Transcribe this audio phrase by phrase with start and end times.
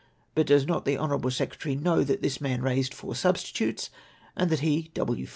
[0.33, 3.91] But does not the honourable secretary know that this man raised four suhstitutes,
[4.35, 5.27] and that he (W.